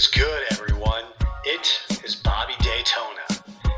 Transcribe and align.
is 0.00 0.06
good, 0.06 0.42
everyone? 0.52 1.04
It 1.44 2.00
is 2.02 2.16
Bobby 2.16 2.54
Daytona. 2.60 3.20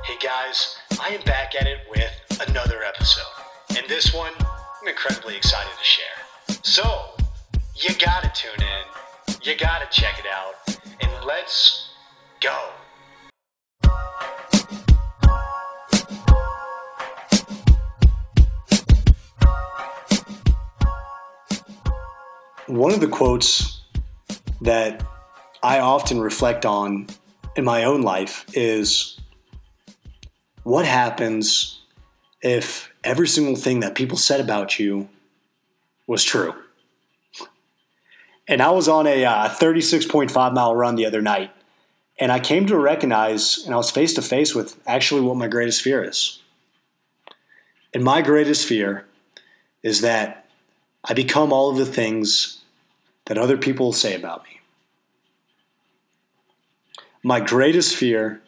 Hey 0.04 0.16
guys, 0.22 0.76
I 1.00 1.08
am 1.08 1.20
back 1.22 1.56
at 1.60 1.66
it 1.66 1.78
with 1.90 2.12
another 2.48 2.84
episode. 2.84 3.24
And 3.70 3.84
this 3.88 4.14
one, 4.14 4.30
I'm 4.40 4.86
incredibly 4.86 5.36
excited 5.36 5.72
to 5.76 5.84
share. 5.84 6.60
So, 6.62 7.16
you 7.74 7.92
gotta 7.98 8.30
tune 8.36 8.52
in, 8.54 9.34
you 9.42 9.56
gotta 9.56 9.88
check 9.90 10.20
it 10.20 10.26
out, 10.32 10.54
and 11.00 11.10
let's 11.26 11.88
go. 12.40 12.56
One 22.68 22.92
of 22.92 23.00
the 23.00 23.08
quotes 23.08 23.82
that 24.60 25.02
I 25.62 25.78
often 25.78 26.20
reflect 26.20 26.66
on 26.66 27.06
in 27.54 27.64
my 27.64 27.84
own 27.84 28.02
life 28.02 28.44
is 28.52 29.20
what 30.64 30.84
happens 30.84 31.80
if 32.40 32.90
every 33.04 33.28
single 33.28 33.54
thing 33.54 33.80
that 33.80 33.94
people 33.94 34.16
said 34.16 34.40
about 34.40 34.78
you 34.78 35.08
was 36.06 36.24
true? 36.24 36.54
And 38.48 38.60
I 38.60 38.70
was 38.70 38.88
on 38.88 39.06
a 39.06 39.24
uh, 39.24 39.48
36.5 39.48 40.52
mile 40.52 40.74
run 40.74 40.96
the 40.96 41.06
other 41.06 41.22
night, 41.22 41.52
and 42.18 42.32
I 42.32 42.40
came 42.40 42.66
to 42.66 42.76
recognize, 42.76 43.62
and 43.64 43.72
I 43.72 43.76
was 43.76 43.90
face 43.90 44.14
to 44.14 44.22
face 44.22 44.54
with 44.54 44.80
actually 44.86 45.20
what 45.20 45.36
my 45.36 45.46
greatest 45.46 45.80
fear 45.80 46.02
is. 46.02 46.40
And 47.94 48.02
my 48.02 48.20
greatest 48.20 48.66
fear 48.66 49.06
is 49.82 50.00
that 50.00 50.46
I 51.04 51.14
become 51.14 51.52
all 51.52 51.70
of 51.70 51.76
the 51.76 51.86
things 51.86 52.62
that 53.26 53.38
other 53.38 53.56
people 53.56 53.92
say 53.92 54.14
about 54.14 54.42
me. 54.44 54.61
My 57.22 57.40
greatest 57.40 57.96
fear 57.96 58.42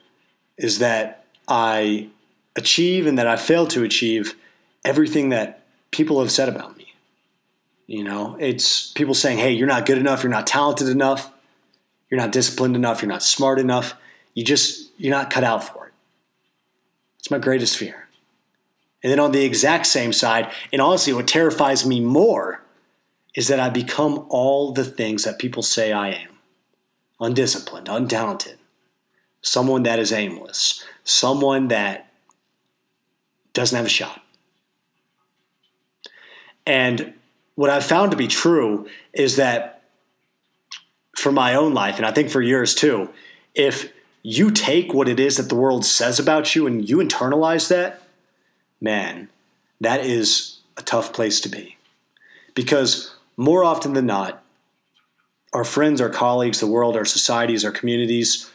is 0.57 0.79
that 0.79 1.25
I 1.47 2.09
achieve 2.57 3.07
and 3.07 3.19
that 3.19 3.27
I 3.27 3.37
fail 3.37 3.67
to 3.69 3.83
achieve 3.83 4.35
everything 4.85 5.31
that 5.31 5.65
people 5.91 6.21
have 6.21 6.31
said 6.31 6.49
about 6.49 6.77
me. 6.77 6.93
You 7.87 8.03
know, 8.03 8.37
it's 8.41 8.91
people 8.93 9.15
saying, 9.15 9.39
hey, 9.39 9.53
you're 9.53 9.69
not 9.69 9.87
good 9.87 9.99
enough, 9.99 10.23
you're 10.23 10.31
not 10.31 10.47
talented 10.47 10.89
enough, 10.89 11.31
you're 12.11 12.21
not 12.21 12.33
disciplined 12.33 12.77
enough, 12.77 13.03
you're 13.03 13.11
not 13.11 13.23
smart 13.23 13.59
enough, 13.59 13.95
you 14.33 14.43
just, 14.43 14.91
you're 14.97 15.15
not 15.15 15.31
cut 15.31 15.45
out 15.45 15.65
for 15.65 15.89
it. 15.89 15.93
It's 17.19 17.31
my 17.31 17.39
greatest 17.39 17.77
fear. 17.77 18.09
And 19.03 19.13
then 19.13 19.21
on 19.21 19.33
the 19.33 19.45
exact 19.45 19.87
same 19.87 20.13
side, 20.15 20.51
and 20.73 20.81
honestly, 20.81 21.13
what 21.13 21.29
terrifies 21.29 21.85
me 21.85 22.01
more 22.01 22.63
is 23.35 23.49
that 23.49 23.61
I 23.61 23.69
become 23.69 24.27
all 24.31 24.73
the 24.73 24.85
things 24.85 25.25
that 25.25 25.39
people 25.39 25.63
say 25.63 25.93
I 25.93 26.11
am 26.11 26.31
undisciplined, 27.21 27.87
untalented, 27.87 28.57
someone 29.45 29.85
that 29.85 29.99
is 29.99 30.13
aimless, 30.13 30.83
someone 31.05 31.69
that 31.69 32.11
doesn't 33.53 33.77
have 33.77 33.87
a 33.87 33.91
shot. 33.91 34.21
And 36.67 37.13
what 37.55 37.71
I've 37.71 37.85
found 37.85 38.11
to 38.11 38.17
be 38.17 38.27
true 38.27 38.89
is 39.13 39.37
that 39.37 39.83
for 41.17 41.31
my 41.31 41.55
own 41.55 41.75
life, 41.75 41.99
and 41.99 42.07
I 42.07 42.11
think 42.11 42.31
for 42.31 42.41
yours 42.41 42.75
too, 42.75 43.11
if 43.55 43.93
you 44.23 44.51
take 44.51 44.95
what 44.95 45.09
it 45.09 45.21
is 45.21 45.37
that 45.37 45.51
the 45.51 45.55
world 45.55 45.85
says 45.85 46.19
about 46.19 46.57
you 46.57 46.67
and 46.67 46.89
you 46.89 46.97
internalize 46.97 47.69
that, 47.69 48.03
man, 48.81 49.29
that 49.81 50.01
is 50.01 50.59
a 50.79 50.83
tough 50.83 51.13
place 51.13 51.41
to 51.43 51.49
be. 51.51 51.77
Because 52.55 53.15
more 53.37 53.63
often 53.63 53.93
than 53.93 54.07
not, 54.07 54.43
our 55.53 55.65
friends, 55.65 56.01
our 56.01 56.09
colleagues, 56.09 56.61
the 56.61 56.67
world, 56.67 56.97
our 56.97 57.05
societies, 57.05 57.65
our 57.65 57.71
communities, 57.71 58.51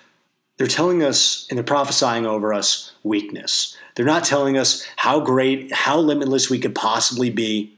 they're 0.59 0.67
telling 0.67 1.01
us 1.01 1.47
and 1.49 1.57
they're 1.57 1.63
prophesying 1.63 2.25
over 2.25 2.53
us 2.53 2.91
weakness. 3.03 3.75
They're 3.95 4.05
not 4.05 4.25
telling 4.25 4.57
us 4.57 4.85
how 4.97 5.21
great, 5.21 5.71
how 5.71 5.97
limitless 5.97 6.49
we 6.49 6.59
could 6.59 6.75
possibly 6.75 7.29
be. 7.29 7.73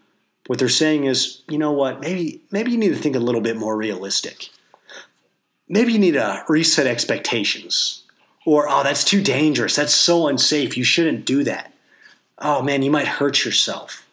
What 0.48 0.58
they're 0.58 0.68
saying 0.68 1.06
is, 1.06 1.44
you 1.48 1.60
know 1.60 1.72
what, 1.72 2.02
maybe 2.02 2.42
maybe 2.50 2.72
you 2.72 2.78
need 2.78 2.90
to 2.90 2.96
think 2.96 3.16
a 3.16 3.20
little 3.20 3.40
bit 3.40 3.56
more 3.56 3.78
realistic. 3.78 4.50
Maybe 5.70 5.94
you 5.94 6.00
need 6.00 6.14
to 6.14 6.44
reset 6.50 6.88
expectations. 6.88 8.04
Or, 8.46 8.68
oh, 8.68 8.82
that's 8.84 9.04
too 9.06 9.22
dangerous. 9.22 9.76
That's 9.76 9.94
so 9.94 10.28
unsafe. 10.28 10.76
You 10.76 10.84
shouldn't 10.84 11.26
do 11.26 11.44
that. 11.44 11.72
Oh 12.40 12.64
man, 12.64 12.82
you 12.82 12.90
might 12.90 13.08
hurt 13.08 13.46
yourself. 13.46 14.08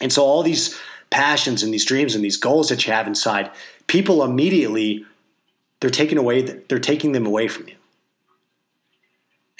And 0.00 0.12
so 0.12 0.22
all 0.22 0.44
these 0.44 0.78
passions 1.10 1.64
and 1.64 1.74
these 1.74 1.84
dreams 1.84 2.14
and 2.14 2.24
these 2.24 2.36
goals 2.36 2.68
that 2.68 2.86
you 2.86 2.92
have 2.92 3.08
inside, 3.08 3.50
people 3.88 4.22
immediately 4.22 5.04
they're 5.84 5.90
taking 5.90 6.16
away 6.16 6.40
they're 6.40 6.78
taking 6.78 7.12
them 7.12 7.26
away 7.26 7.46
from 7.46 7.68
you. 7.68 7.74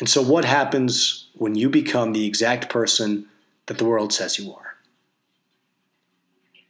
And 0.00 0.08
so 0.08 0.22
what 0.22 0.46
happens 0.46 1.28
when 1.34 1.54
you 1.54 1.68
become 1.68 2.14
the 2.14 2.24
exact 2.24 2.70
person 2.70 3.26
that 3.66 3.76
the 3.76 3.84
world 3.84 4.10
says 4.10 4.38
you 4.38 4.54
are? 4.54 4.76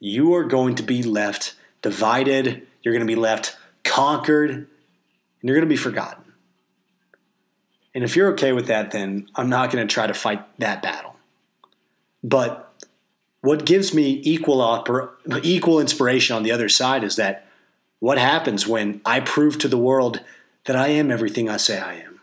You 0.01 0.35
are 0.35 0.43
going 0.43 0.75
to 0.75 0.83
be 0.83 1.05
left 1.05 1.55
divided, 1.83 2.67
you're 2.83 2.93
going 2.93 3.07
to 3.07 3.15
be 3.15 3.15
left 3.15 3.57
conquered, 3.85 4.51
and 4.51 4.67
you're 5.41 5.55
going 5.55 5.69
to 5.69 5.73
be 5.73 5.77
forgotten. 5.77 6.25
And 7.95 8.03
if 8.03 8.17
you're 8.17 8.33
okay 8.33 8.51
with 8.51 8.67
that, 8.67 8.91
then 8.91 9.29
I'm 9.37 9.49
not 9.49 9.71
going 9.71 9.87
to 9.87 9.95
try 9.95 10.09
to 10.09 10.15
fight 10.15 10.43
that 10.59 10.83
battle. 10.83 11.15
But 12.25 12.75
what 13.41 13.65
gives 13.65 13.95
me 13.95 14.21
equal 14.25 14.85
equal 15.45 15.79
inspiration 15.79 16.35
on 16.35 16.43
the 16.43 16.51
other 16.51 16.69
side 16.69 17.05
is 17.05 17.15
that 17.15 17.47
what 18.01 18.19
happens 18.19 18.67
when 18.67 19.01
I 19.05 19.21
prove 19.21 19.59
to 19.59 19.69
the 19.69 19.79
world 19.79 20.21
that 20.67 20.77
I 20.77 20.89
am 20.89 21.11
everything 21.11 21.49
I 21.49 21.57
say 21.57 21.79
I 21.79 21.95
am? 21.95 22.21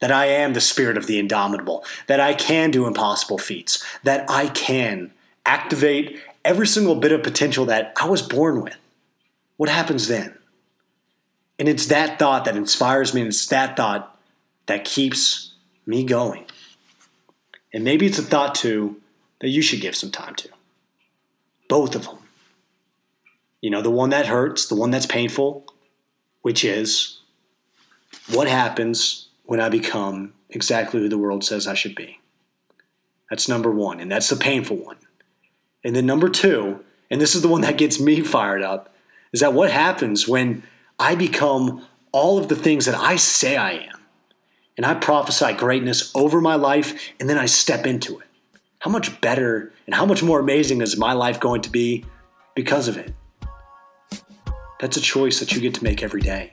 That 0.00 0.12
I 0.12 0.26
am 0.26 0.52
the 0.52 0.60
spirit 0.60 0.96
of 0.96 1.06
the 1.06 1.18
indomitable, 1.18 1.84
that 2.08 2.20
I 2.20 2.34
can 2.34 2.70
do 2.70 2.86
impossible 2.86 3.38
feats, 3.38 3.84
that 4.02 4.28
I 4.28 4.48
can 4.48 5.12
activate 5.46 6.20
every 6.44 6.66
single 6.66 6.96
bit 6.96 7.12
of 7.12 7.22
potential 7.22 7.66
that 7.66 7.92
I 8.00 8.08
was 8.08 8.22
born 8.22 8.62
with. 8.62 8.76
What 9.56 9.68
happens 9.68 10.08
then? 10.08 10.36
And 11.58 11.68
it's 11.68 11.86
that 11.86 12.18
thought 12.18 12.44
that 12.46 12.56
inspires 12.56 13.14
me, 13.14 13.20
and 13.20 13.28
it's 13.28 13.46
that 13.46 13.76
thought 13.76 14.18
that 14.66 14.84
keeps 14.84 15.52
me 15.86 16.02
going. 16.02 16.44
And 17.72 17.84
maybe 17.84 18.06
it's 18.06 18.18
a 18.18 18.22
thought 18.22 18.54
too 18.54 19.00
that 19.40 19.48
you 19.48 19.62
should 19.62 19.80
give 19.80 19.94
some 19.94 20.10
time 20.10 20.34
to. 20.36 20.48
Both 21.68 21.94
of 21.94 22.04
them. 22.04 22.18
You 23.62 23.70
know, 23.70 23.80
the 23.80 23.90
one 23.90 24.10
that 24.10 24.26
hurts, 24.26 24.66
the 24.66 24.74
one 24.74 24.90
that's 24.90 25.06
painful, 25.06 25.64
which 26.42 26.64
is 26.64 27.20
what 28.28 28.48
happens 28.48 29.28
when 29.44 29.60
I 29.60 29.68
become 29.68 30.34
exactly 30.50 31.00
who 31.00 31.08
the 31.08 31.16
world 31.16 31.44
says 31.44 31.66
I 31.66 31.74
should 31.74 31.94
be. 31.94 32.18
That's 33.30 33.48
number 33.48 33.70
one, 33.70 34.00
and 34.00 34.10
that's 34.10 34.28
the 34.28 34.36
painful 34.36 34.76
one. 34.76 34.98
And 35.84 35.96
then 35.96 36.06
number 36.06 36.28
two, 36.28 36.84
and 37.10 37.20
this 37.20 37.34
is 37.34 37.42
the 37.42 37.48
one 37.48 37.62
that 37.62 37.78
gets 37.78 37.98
me 37.98 38.20
fired 38.22 38.62
up, 38.62 38.94
is 39.32 39.40
that 39.40 39.54
what 39.54 39.70
happens 39.70 40.28
when 40.28 40.64
I 40.98 41.14
become 41.14 41.86
all 42.10 42.38
of 42.38 42.48
the 42.48 42.56
things 42.56 42.84
that 42.86 42.94
I 42.96 43.16
say 43.16 43.56
I 43.56 43.72
am, 43.72 44.00
and 44.76 44.84
I 44.84 44.94
prophesy 44.94 45.52
greatness 45.52 46.10
over 46.16 46.40
my 46.40 46.56
life, 46.56 47.12
and 47.20 47.30
then 47.30 47.38
I 47.38 47.46
step 47.46 47.86
into 47.86 48.18
it. 48.18 48.26
How 48.80 48.90
much 48.90 49.20
better 49.20 49.72
and 49.86 49.94
how 49.94 50.04
much 50.04 50.22
more 50.22 50.40
amazing 50.40 50.80
is 50.80 50.96
my 50.96 51.12
life 51.12 51.38
going 51.38 51.62
to 51.62 51.70
be 51.70 52.04
because 52.56 52.88
of 52.88 52.96
it? 52.96 53.14
That's 54.82 54.96
a 54.96 55.00
choice 55.00 55.38
that 55.38 55.52
you 55.52 55.60
get 55.60 55.74
to 55.74 55.84
make 55.84 56.02
every 56.02 56.20
day. 56.20 56.50